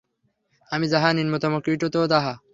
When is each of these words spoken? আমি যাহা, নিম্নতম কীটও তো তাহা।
আমি 0.71 0.85
যাহা, 0.87 1.09
নিম্নতম 1.13 1.53
কীটও 1.65 1.87
তো 1.93 1.99
তাহা। 2.07 2.33